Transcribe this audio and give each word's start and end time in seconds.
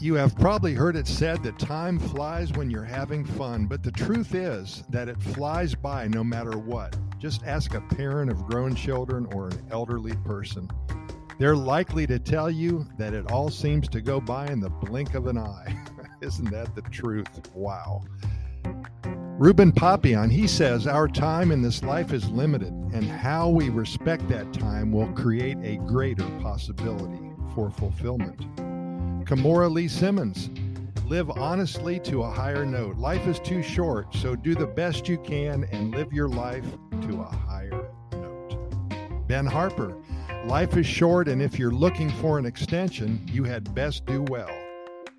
You 0.00 0.14
have 0.14 0.34
probably 0.34 0.72
heard 0.72 0.96
it 0.96 1.06
said 1.06 1.42
that 1.42 1.58
time 1.58 1.98
flies 1.98 2.52
when 2.52 2.70
you're 2.70 2.84
having 2.84 3.22
fun, 3.22 3.66
but 3.66 3.82
the 3.82 3.92
truth 3.92 4.34
is 4.34 4.82
that 4.88 5.10
it 5.10 5.20
flies 5.20 5.74
by 5.74 6.08
no 6.08 6.24
matter 6.24 6.56
what. 6.56 6.96
Just 7.18 7.44
ask 7.44 7.74
a 7.74 7.82
parent 7.82 8.30
of 8.30 8.46
grown 8.46 8.74
children 8.74 9.26
or 9.34 9.48
an 9.48 9.62
elderly 9.70 10.14
person. 10.24 10.70
They're 11.38 11.54
likely 11.54 12.06
to 12.06 12.18
tell 12.18 12.50
you 12.50 12.86
that 12.96 13.12
it 13.12 13.30
all 13.30 13.50
seems 13.50 13.90
to 13.90 14.00
go 14.00 14.22
by 14.22 14.46
in 14.46 14.58
the 14.58 14.70
blink 14.70 15.14
of 15.14 15.26
an 15.26 15.36
eye. 15.36 15.84
Isn't 16.22 16.50
that 16.50 16.74
the 16.74 16.82
truth? 16.82 17.28
Wow. 17.54 18.02
Ruben 19.38 19.70
Papillon, 19.70 20.30
he 20.30 20.46
says, 20.46 20.86
Our 20.86 21.08
time 21.08 21.52
in 21.52 21.60
this 21.60 21.82
life 21.82 22.14
is 22.14 22.26
limited, 22.30 22.72
and 22.94 23.04
how 23.04 23.50
we 23.50 23.68
respect 23.68 24.26
that 24.28 24.50
time 24.54 24.92
will 24.92 25.12
create 25.12 25.58
a 25.62 25.76
greater 25.76 26.26
possibility 26.40 27.32
for 27.54 27.70
fulfillment. 27.70 28.46
Kimora 29.30 29.70
Lee 29.72 29.86
Simmons, 29.86 30.50
live 31.06 31.30
honestly 31.30 32.00
to 32.00 32.24
a 32.24 32.28
higher 32.28 32.66
note. 32.66 32.96
Life 32.96 33.28
is 33.28 33.38
too 33.38 33.62
short, 33.62 34.12
so 34.12 34.34
do 34.34 34.56
the 34.56 34.66
best 34.66 35.08
you 35.08 35.18
can 35.18 35.68
and 35.70 35.94
live 35.94 36.12
your 36.12 36.28
life 36.28 36.64
to 37.02 37.20
a 37.20 37.36
higher 37.46 37.90
note. 38.10 39.28
Ben 39.28 39.46
Harper, 39.46 39.96
life 40.46 40.76
is 40.76 40.84
short, 40.84 41.28
and 41.28 41.40
if 41.40 41.60
you're 41.60 41.70
looking 41.70 42.10
for 42.10 42.40
an 42.40 42.44
extension, 42.44 43.24
you 43.30 43.44
had 43.44 43.72
best 43.72 44.04
do 44.04 44.22
well. 44.22 44.50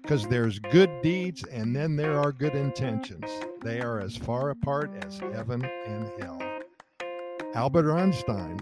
Because 0.00 0.26
there's 0.26 0.58
good 0.58 1.02
deeds 1.02 1.44
and 1.44 1.76
then 1.76 1.94
there 1.94 2.18
are 2.18 2.32
good 2.32 2.54
intentions. 2.54 3.26
They 3.60 3.82
are 3.82 4.00
as 4.00 4.16
far 4.16 4.48
apart 4.48 4.90
as 5.04 5.18
heaven 5.18 5.62
and 5.86 6.10
hell. 6.18 6.40
Albert 7.54 7.92
Einstein, 7.92 8.58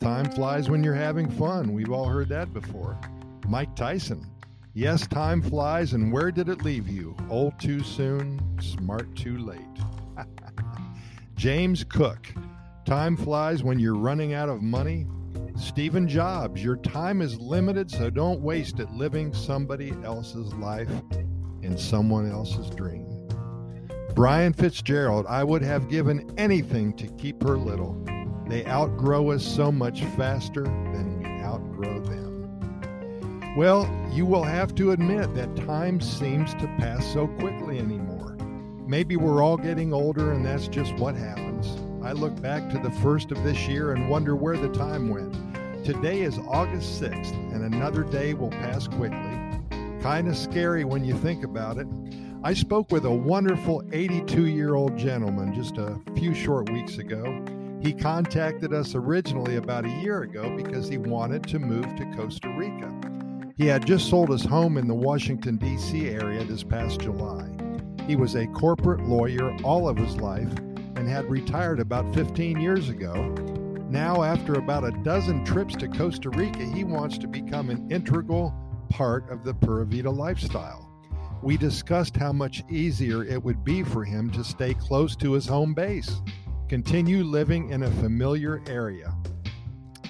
time 0.00 0.26
flies 0.26 0.70
when 0.70 0.84
you're 0.84 0.94
having 0.94 1.28
fun. 1.28 1.72
We've 1.72 1.90
all 1.90 2.06
heard 2.06 2.28
that 2.28 2.52
before. 2.52 2.96
Mike 3.48 3.74
Tyson, 3.74 4.30
Yes, 4.76 5.06
time 5.06 5.40
flies, 5.40 5.92
and 5.92 6.12
where 6.12 6.32
did 6.32 6.48
it 6.48 6.64
leave 6.64 6.88
you? 6.88 7.16
Old 7.30 7.56
too 7.60 7.84
soon, 7.84 8.40
smart 8.60 9.14
too 9.14 9.38
late. 9.38 9.60
James 11.36 11.84
Cook, 11.84 12.34
time 12.84 13.16
flies 13.16 13.62
when 13.62 13.78
you're 13.78 13.94
running 13.94 14.34
out 14.34 14.48
of 14.48 14.62
money. 14.62 15.06
Stephen 15.54 16.08
Jobs, 16.08 16.60
your 16.60 16.74
time 16.74 17.22
is 17.22 17.38
limited, 17.38 17.88
so 17.88 18.10
don't 18.10 18.40
waste 18.40 18.80
it 18.80 18.90
living 18.90 19.32
somebody 19.32 19.94
else's 20.02 20.52
life 20.54 20.90
in 21.62 21.78
someone 21.78 22.28
else's 22.28 22.68
dream. 22.70 23.28
Brian 24.16 24.52
Fitzgerald, 24.52 25.24
I 25.28 25.44
would 25.44 25.62
have 25.62 25.88
given 25.88 26.34
anything 26.36 26.94
to 26.96 27.06
keep 27.12 27.40
her 27.44 27.56
little. 27.56 28.04
They 28.48 28.66
outgrow 28.66 29.30
us 29.30 29.46
so 29.46 29.70
much 29.70 30.02
faster 30.16 30.64
than. 30.64 31.13
Well, 33.56 33.88
you 34.10 34.26
will 34.26 34.42
have 34.42 34.74
to 34.74 34.90
admit 34.90 35.32
that 35.36 35.54
time 35.54 36.00
seems 36.00 36.54
to 36.54 36.66
pass 36.76 37.06
so 37.12 37.28
quickly 37.28 37.78
anymore. 37.78 38.36
Maybe 38.84 39.14
we're 39.14 39.44
all 39.44 39.56
getting 39.56 39.92
older 39.92 40.32
and 40.32 40.44
that's 40.44 40.66
just 40.66 40.92
what 40.96 41.14
happens. 41.14 41.80
I 42.04 42.12
look 42.12 42.40
back 42.42 42.68
to 42.70 42.80
the 42.80 42.90
first 42.90 43.30
of 43.30 43.44
this 43.44 43.68
year 43.68 43.92
and 43.92 44.10
wonder 44.10 44.34
where 44.34 44.56
the 44.56 44.70
time 44.70 45.08
went. 45.08 45.34
Today 45.84 46.22
is 46.22 46.36
August 46.48 47.00
6th, 47.00 47.32
and 47.54 47.62
another 47.62 48.02
day 48.02 48.34
will 48.34 48.50
pass 48.50 48.88
quickly. 48.88 49.60
Kind 50.00 50.26
of 50.26 50.36
scary 50.36 50.84
when 50.84 51.04
you 51.04 51.16
think 51.16 51.44
about 51.44 51.78
it. 51.78 51.86
I 52.42 52.54
spoke 52.54 52.90
with 52.90 53.04
a 53.04 53.10
wonderful 53.10 53.84
82 53.92 54.46
year 54.46 54.74
old 54.74 54.98
gentleman 54.98 55.54
just 55.54 55.78
a 55.78 56.00
few 56.16 56.34
short 56.34 56.70
weeks 56.70 56.98
ago. 56.98 57.44
He 57.80 57.92
contacted 57.92 58.72
us 58.72 58.96
originally 58.96 59.56
about 59.56 59.84
a 59.84 60.00
year 60.02 60.22
ago 60.22 60.56
because 60.56 60.88
he 60.88 60.98
wanted 60.98 61.44
to 61.44 61.60
move 61.60 61.94
to 61.96 62.12
Costa 62.16 62.48
Rica. 62.58 62.92
He 63.56 63.66
had 63.66 63.86
just 63.86 64.10
sold 64.10 64.30
his 64.30 64.44
home 64.44 64.76
in 64.78 64.88
the 64.88 64.94
Washington, 64.94 65.58
D.C. 65.58 66.08
area 66.08 66.42
this 66.42 66.64
past 66.64 67.00
July. 67.00 67.48
He 68.04 68.16
was 68.16 68.34
a 68.34 68.48
corporate 68.48 69.06
lawyer 69.06 69.56
all 69.62 69.88
of 69.88 69.96
his 69.96 70.16
life 70.16 70.52
and 70.96 71.08
had 71.08 71.30
retired 71.30 71.78
about 71.78 72.12
15 72.16 72.60
years 72.60 72.88
ago. 72.88 73.14
Now, 73.88 74.24
after 74.24 74.54
about 74.54 74.82
a 74.82 74.90
dozen 75.04 75.44
trips 75.44 75.76
to 75.76 75.88
Costa 75.88 76.30
Rica, 76.30 76.64
he 76.64 76.82
wants 76.82 77.16
to 77.18 77.28
become 77.28 77.70
an 77.70 77.88
integral 77.92 78.52
part 78.90 79.30
of 79.30 79.44
the 79.44 79.54
Pura 79.54 79.86
Vida 79.86 80.10
lifestyle. 80.10 80.90
We 81.40 81.56
discussed 81.56 82.16
how 82.16 82.32
much 82.32 82.64
easier 82.68 83.22
it 83.22 83.40
would 83.40 83.62
be 83.62 83.84
for 83.84 84.04
him 84.04 84.30
to 84.32 84.42
stay 84.42 84.74
close 84.74 85.14
to 85.16 85.32
his 85.32 85.46
home 85.46 85.74
base, 85.74 86.20
continue 86.68 87.22
living 87.22 87.70
in 87.70 87.84
a 87.84 87.90
familiar 87.92 88.64
area. 88.66 89.14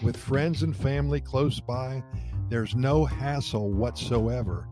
With 0.03 0.17
friends 0.17 0.63
and 0.63 0.75
family 0.75 1.21
close 1.21 1.61
by, 1.61 2.03
there's 2.49 2.75
no 2.75 3.05
hassle 3.05 3.71
whatsoever. 3.71 4.69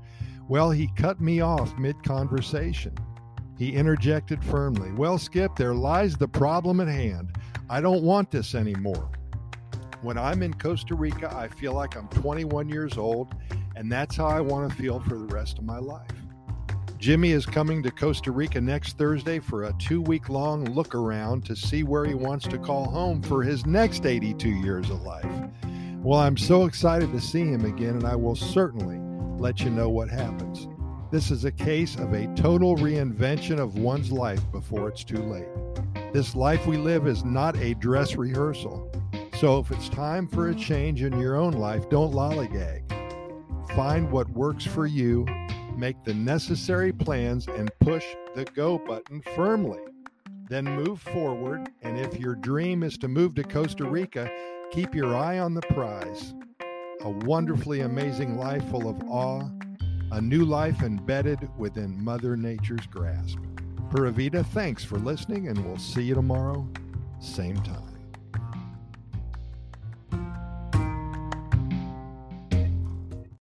Well, 0.48 0.70
he 0.70 0.90
cut 0.96 1.20
me 1.20 1.40
off 1.40 1.76
mid 1.78 2.02
conversation. 2.02 2.94
He 3.58 3.72
interjected 3.72 4.42
firmly, 4.44 4.92
Well, 4.92 5.18
Skip, 5.18 5.56
there 5.56 5.74
lies 5.74 6.16
the 6.16 6.28
problem 6.28 6.80
at 6.80 6.88
hand. 6.88 7.36
I 7.70 7.80
don't 7.80 8.02
want 8.02 8.30
this 8.30 8.54
anymore. 8.54 9.10
When 10.02 10.18
I'm 10.18 10.42
in 10.42 10.52
Costa 10.54 10.94
Rica, 10.94 11.32
I 11.34 11.48
feel 11.48 11.72
like 11.72 11.96
I'm 11.96 12.08
21 12.08 12.68
years 12.68 12.98
old, 12.98 13.34
and 13.76 13.90
that's 13.90 14.16
how 14.16 14.26
I 14.26 14.40
want 14.40 14.68
to 14.68 14.76
feel 14.76 15.00
for 15.00 15.16
the 15.16 15.32
rest 15.32 15.58
of 15.58 15.64
my 15.64 15.78
life. 15.78 16.10
Jimmy 16.98 17.32
is 17.32 17.46
coming 17.46 17.82
to 17.82 17.90
Costa 17.90 18.30
Rica 18.30 18.60
next 18.60 18.96
Thursday 18.96 19.40
for 19.40 19.64
a 19.64 19.72
two 19.78 20.00
week 20.02 20.28
long 20.28 20.64
look 20.66 20.94
around 20.94 21.44
to 21.46 21.56
see 21.56 21.82
where 21.82 22.04
he 22.04 22.14
wants 22.14 22.46
to 22.46 22.58
call 22.58 22.84
home 22.84 23.22
for 23.22 23.42
his 23.42 23.66
next 23.66 24.06
82 24.06 24.48
years 24.48 24.88
of 24.88 25.02
life. 25.02 25.41
Well, 26.04 26.18
I'm 26.18 26.36
so 26.36 26.64
excited 26.64 27.12
to 27.12 27.20
see 27.20 27.44
him 27.44 27.64
again, 27.64 27.90
and 27.90 28.04
I 28.04 28.16
will 28.16 28.34
certainly 28.34 28.98
let 29.40 29.60
you 29.60 29.70
know 29.70 29.88
what 29.88 30.10
happens. 30.10 30.66
This 31.12 31.30
is 31.30 31.44
a 31.44 31.52
case 31.52 31.94
of 31.94 32.12
a 32.12 32.26
total 32.34 32.74
reinvention 32.74 33.60
of 33.60 33.78
one's 33.78 34.10
life 34.10 34.42
before 34.50 34.88
it's 34.88 35.04
too 35.04 35.22
late. 35.22 35.46
This 36.12 36.34
life 36.34 36.66
we 36.66 36.76
live 36.76 37.06
is 37.06 37.24
not 37.24 37.56
a 37.58 37.74
dress 37.74 38.16
rehearsal. 38.16 38.90
So 39.38 39.60
if 39.60 39.70
it's 39.70 39.88
time 39.88 40.26
for 40.26 40.48
a 40.48 40.54
change 40.56 41.04
in 41.04 41.20
your 41.20 41.36
own 41.36 41.52
life, 41.52 41.88
don't 41.88 42.12
lollygag. 42.12 42.82
Find 43.76 44.10
what 44.10 44.28
works 44.30 44.66
for 44.66 44.86
you, 44.86 45.24
make 45.76 46.02
the 46.02 46.14
necessary 46.14 46.92
plans, 46.92 47.46
and 47.46 47.70
push 47.78 48.04
the 48.34 48.44
go 48.56 48.76
button 48.76 49.22
firmly. 49.36 49.78
Then 50.48 50.64
move 50.64 51.00
forward. 51.00 51.70
And 51.82 51.96
if 51.96 52.18
your 52.18 52.34
dream 52.34 52.82
is 52.82 52.98
to 52.98 53.06
move 53.06 53.36
to 53.36 53.44
Costa 53.44 53.84
Rica, 53.84 54.28
Keep 54.72 54.94
your 54.94 55.14
eye 55.14 55.38
on 55.38 55.52
the 55.52 55.60
prize. 55.60 56.32
A 57.02 57.10
wonderfully 57.10 57.80
amazing 57.80 58.38
life 58.38 58.64
full 58.70 58.88
of 58.88 59.02
awe, 59.06 59.46
a 60.12 60.18
new 60.18 60.46
life 60.46 60.82
embedded 60.82 61.46
within 61.58 62.02
Mother 62.02 62.38
Nature's 62.38 62.86
grasp. 62.86 63.36
Pura 63.90 64.10
Vida, 64.10 64.42
thanks 64.42 64.82
for 64.82 64.98
listening, 64.98 65.48
and 65.48 65.62
we'll 65.62 65.76
see 65.76 66.04
you 66.04 66.14
tomorrow, 66.14 66.66
same 67.20 67.56
time. 67.56 67.91